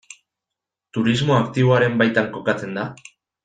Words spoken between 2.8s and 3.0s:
da?